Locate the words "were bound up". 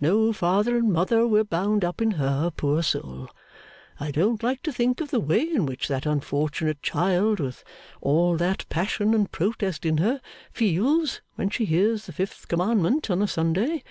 1.28-2.02